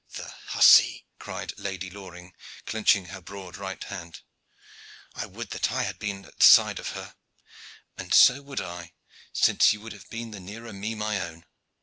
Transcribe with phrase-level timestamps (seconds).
[0.15, 2.33] "The hussy!" cried Lady Loring
[2.65, 4.21] clenching her broad right hand.
[5.13, 7.13] "I would I had been at the side of her!"
[7.99, 8.93] "And so would I,
[9.31, 11.45] since you would have been the nearer me my own.